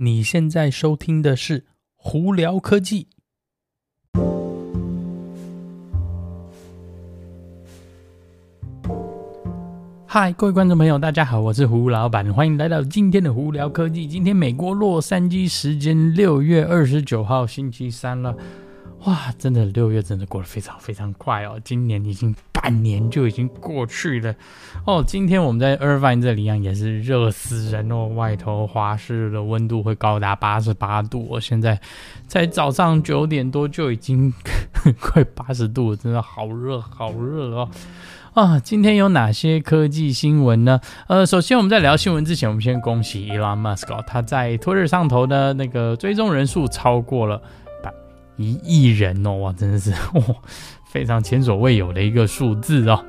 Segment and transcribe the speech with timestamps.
[0.00, 1.60] 你现在收听的是
[1.96, 3.08] 《胡聊科技》。
[10.06, 14.06] 嗨，各位观众朋友，大家好，我是胡老板，欢迎来到今天的《胡聊科技》。
[14.08, 18.36] 今天美国洛杉矶时间六月二十九号星期三了。
[19.04, 21.58] 哇，真的六月真的过得非常非常快哦！
[21.64, 24.34] 今年已经半年就已经过去了
[24.84, 25.02] 哦。
[25.06, 31.24] 今天我们在 Irvine 这里一样也是热死人哦，外头华氏的温度会高达八十八度。
[31.30, 31.80] 我现在
[32.26, 34.34] 在早上九点多就已经
[35.00, 37.68] 快八十度，真的好热好热哦！
[38.34, 40.80] 啊，今天有哪些科技新闻呢？
[41.06, 47.40] 呃，首先我们在聊新闻之前，我们先恭喜 Elon Musk，他在 Twitter 上头的那个追踪人数超过了。
[48.38, 50.22] 一亿人哦，哇，真的是 哇，
[50.86, 53.04] 非常前所未有的一个数字哦。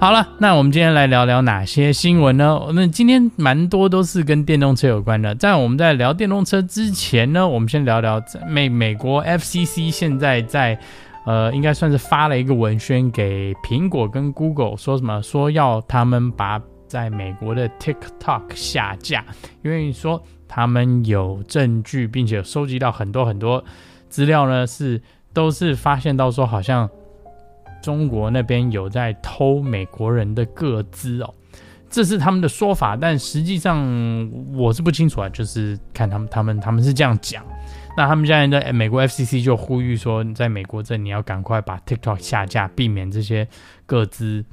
[0.00, 2.58] 好了，那我们今天来聊聊哪些新闻呢？
[2.74, 5.32] 那今天蛮多都是跟电动车有关的。
[5.36, 10.76] 在我们在聊电动车之前呢，我们先聊聊美美国 FCC 现在在
[11.24, 15.22] 呃，应该算是发了一个文宣给苹果跟 Google，说什么？
[15.22, 19.24] 说要他们把在美国的 TikTok 下架，
[19.62, 23.64] 因为说他们有证据，并且收集到很多很多。
[24.12, 25.00] 资料呢是
[25.32, 26.86] 都是发现到说，好像
[27.82, 31.34] 中国那边有在偷美国人的个资哦，
[31.88, 37.42] 这是他们的说法，但实际上我是不清楚啊，就是看他们他们他们是这样讲。
[37.96, 43.48] 那他们现在的美国 FCC 就呼吁说，在美国这你要赶快把 TikTok 下架，避免这些
[43.86, 44.44] 个资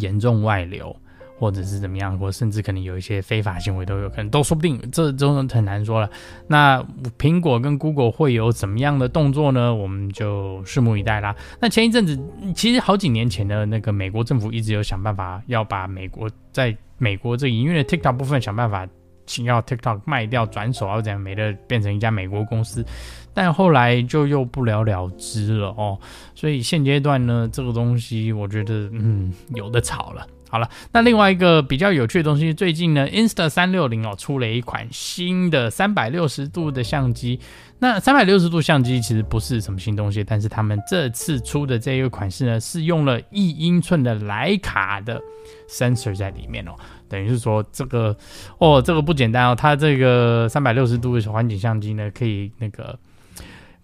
[0.00, 0.96] 严重外流。
[1.40, 6.10] 或者是怎么样，或甚至可能有一些非法行为都有可能，都说不定，这都很难说了。
[6.46, 6.84] 那
[7.18, 9.74] 苹果跟 Google 会有怎么样的动作呢？
[9.74, 11.34] 我们就拭目以待啦。
[11.58, 12.20] 那前一阵子，
[12.54, 18.86] 其实好几年前的那个美国政府一直有想办法要把美国在美国这营运的 TikTok 部分想办法，
[19.24, 22.84] 请要 TikTok 卖掉转手，要怎样没的变成一家美国公司，
[23.32, 25.98] 但后来就又不了了之了哦。
[26.34, 30.26] 所以现阶段呢，这个东西我觉得嗯有的吵了。
[30.50, 37.38] 好了，那另外一个比较有趣的东西，最近呢，Insta 三六零哦出了一款新的三百六十度的相机。
[37.78, 45.20] 那三百六十度相机其实不是什么新东西，但是他们这次出的这一个款式呢，是用了一英寸的徕卡的
[45.68, 46.72] sensor 在里面哦，
[47.08, 48.16] 等于是说这个
[48.58, 52.98] 哦，这个不简单哦，它这个三百六十度的环景相机呢，可以那个。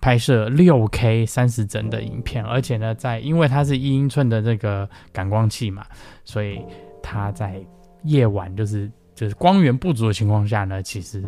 [0.00, 5.84] 拍摄六 K 三十帧的影片，而且呢，在因为它是一英寸的这个感光器嘛，
[6.24, 6.60] 所以
[7.02, 7.60] 它在
[8.04, 11.24] 夜晚就是就是光源不足的情况下呢，其实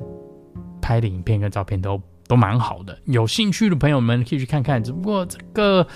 [0.80, 2.96] 拍的影片跟照片都都蛮好的。
[3.06, 5.86] 有兴趣的朋友们可以去看看，只不过这个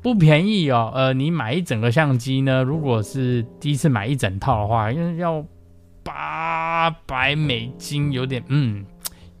[0.00, 0.92] 不便宜哦。
[0.94, 5.44] 呃，你买一整个相机呢，如果是第一次买一整套的话，因为要
[6.02, 8.86] 八百美金，有点嗯，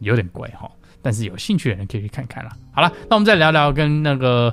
[0.00, 0.70] 有点贵哈、哦。
[1.06, 2.50] 但是有兴趣的人可以去看看啦。
[2.72, 4.52] 好了，那我们再聊聊跟那个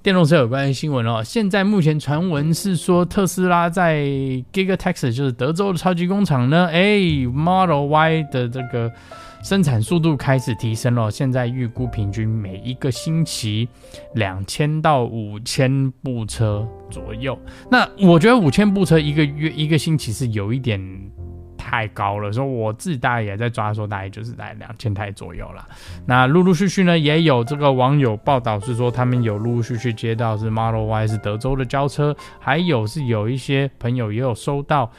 [0.00, 1.24] 电动车有关的新闻哦。
[1.24, 4.04] 现在目前传闻是说，特斯拉在
[4.52, 8.92] Giga Texas，就是德州的超级工厂呢，哎，Model Y 的这个
[9.42, 11.10] 生产速度开始提升了。
[11.10, 13.68] 现在预估平均每一个星期
[14.14, 17.36] 两千到五千部车左右。
[17.68, 20.80] 那我觉得五千部车一个月一个星期是有一点。
[21.68, 25.68] 太高了，所以我自己大概也在抓，说大概就是在两千台左右了。
[26.06, 34.90] 那陆陆续续呢，也有这个网友报道是说，他们有陆陆续续接到是 Model Y 是德州的交车，还有是有一些朋友也有收到，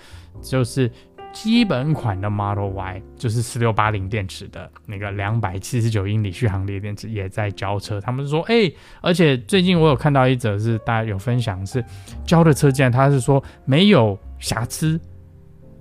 [0.44, 0.92] 就是
[1.34, 8.00] 基本款的 Model Y，就是四六八零电池的那个两百七十九英里续航力电池也在交车。
[8.00, 8.72] 他们说，哎、
[9.02, 11.84] 而且最近我有看到一则是大家有分享是
[12.28, 15.02] 交的车件，他是说没有瑕疵。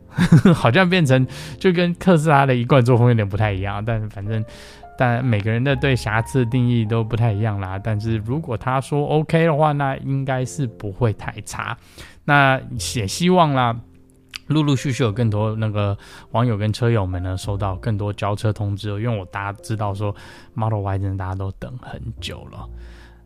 [0.55, 1.27] 好像变成
[1.59, 4.45] 就跟特斯拉的一贯作风有点不太一样，但反正，
[4.99, 7.79] 但每个人的对瑕疵定义都不太一样啦。
[7.79, 11.77] 但是如果他说 OK 的话，那应该是不会太差。
[12.25, 12.61] 那
[12.97, 13.75] 也希望啦，
[14.49, 15.97] 陆陆续续有更多那个
[16.33, 20.15] 网友跟车友们呢，收到更多交车通知，因为我大家知道说
[20.55, 22.69] Model Y 真的大家都等很久了。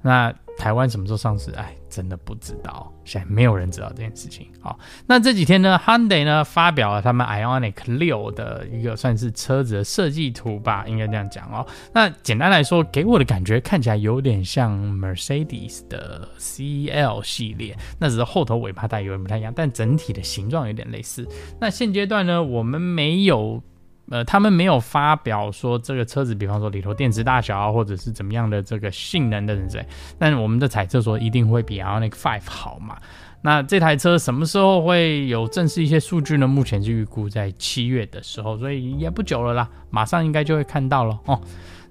[0.03, 1.51] 那台湾什么时候上市？
[1.53, 4.47] 哎，真的不知道，现在没有人知道这件事情。
[4.61, 11.67] 好，那这几天呢，Hyundai 呢发表了他们 Ioniq 六的一个算是车子的设计图吧，应该这样讲哦。
[11.95, 21.27] 那简单来说，给我的感觉看起来有点像 Mercedes 的 CL 系列，那只是后头尾巴带有点不太一样，但整体的形状有点类似。
[21.59, 23.63] 那现阶段呢，我们没有。
[24.13, 29.87] 呃，他们没有发表说这个车子，比方说里头电池大小啊或者是怎么样的这个性能的人在，
[30.19, 32.99] 但我们的猜测说一定会比 Ioniq 5好嘛。
[33.41, 36.47] 那这台车什么时候会有正式一些数据呢？
[36.47, 41.41] 目前是预估在七月的时候，所以也不久了啦，马上应该就会看到了哦。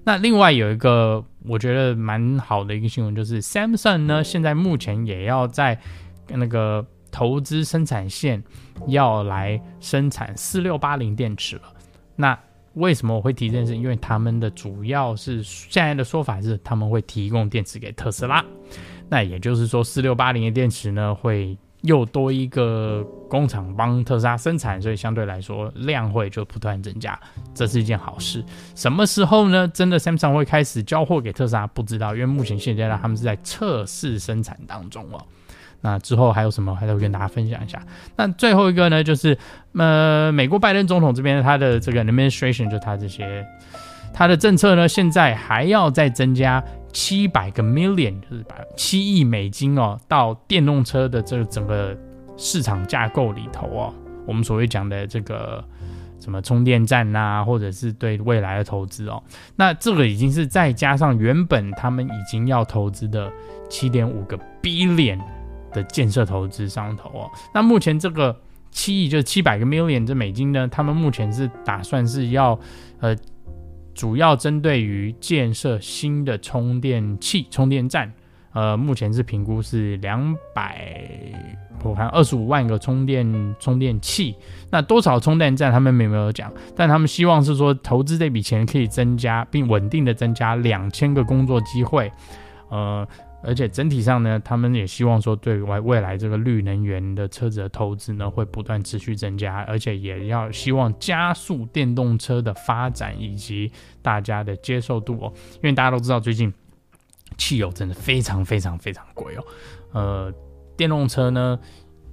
[0.04, 5.76] 那另外有一个我觉得蛮好的一个新闻，就是 Samsung 呢，现在目前也要在
[6.28, 8.40] 那个投资生产线
[8.86, 11.62] 要来生产四六八零电池了。
[12.16, 12.38] 那
[12.74, 13.76] 为什么我会提这件事？
[13.76, 18.44] 因为他们的主要是现在的说法是他们会提供电池给特斯拉。
[19.08, 27.20] 那也就是说，四六八零的电池呢，会又多一个工厂帮特斯拉生产，所以相对来说量会就不断增加，
[27.54, 28.42] 这是一件好事。
[28.74, 29.68] 什么时候呢？
[29.68, 31.66] 真的 Samsung 会开始交货给特斯拉？
[31.66, 35.22] 不知道，因为目前现阶段他们是在测试生产当中哦。
[35.84, 37.84] 那之后还有什么，还会跟大家分享一下。
[38.16, 39.36] 那最后一个呢，就是
[39.74, 43.44] 呃，美国拜登总统这边他的这个 administration 就他这些
[44.14, 46.62] 他的政策呢，现在还要再增加
[46.92, 51.96] 七百个 million，就是把七亿美金哦，到电动车的这个整个
[52.36, 53.92] 市场架构里头哦，
[54.24, 55.64] 我们所谓讲的这个
[56.20, 59.20] 什么充电站呐、啊，或者是对未来的投资哦，
[59.56, 63.28] 那这个已经是再加上原本他们已经要投资的
[63.68, 65.18] 七点五个 billion。
[65.72, 68.36] 的建设投资上投哦，那目前这个
[68.70, 72.58] 七亿就是七百个 million 这美金呢，他们目前是打算是要
[73.00, 73.16] 呃，
[73.94, 78.12] 主要针对于建设新的充电器、充电站，
[78.52, 80.90] 呃，目前是评估是两百，
[81.82, 84.34] 我看二十五万个充电充电器，
[84.70, 92.10] 那多少充电站他们没有讲，但他们希望是说投资这笔钱可以增加并稳定的增加两千个工作机会，
[92.68, 93.06] 呃。
[93.44, 105.32] 而且整体上呢，他们也希望说，对外未来这个绿能源的车子的投资呢，会不断持续增加，而且也要希望加速电动车的发展以及大家的接受度哦。
[105.56, 106.52] 因为大家都知道，最近
[107.36, 109.44] 汽油真的非常非常非常贵哦。
[109.92, 110.32] 呃，
[110.76, 111.58] 电动车呢，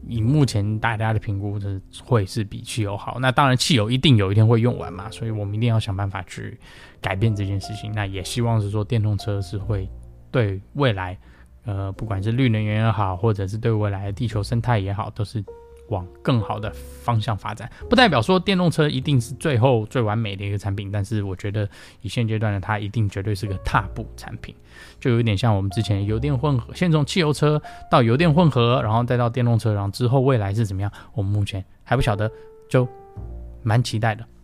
[0.07, 3.19] 以目前大家的评估是会是比汽油好。
[3.19, 6.59] 那当然，汽油一定有一天会用完嘛，所以我们一定要想办法去
[6.99, 7.91] 改变这件事情。
[7.93, 9.87] 那也希望是说，电动车是会。
[10.31, 11.17] 对未来，
[11.65, 15.43] 呃，不管是绿能源也好，或者是对未来的地球生态也好，都是
[15.89, 16.71] 往更好的
[17.03, 17.69] 方向发展。
[17.89, 21.67] 不代表说电动车一定是最后最完美的一个产品，但是我觉得
[22.01, 24.53] 以现阶段的它一定绝对是个踏步产品，
[24.99, 32.31] 就有点像我们之前油电混合，先从汽油车到油电混合，然后再到电动车，然后之后未来是怎么样，我们目前还不晓得，
[32.69, 32.87] 就
[33.63, 34.23] 蛮期待的。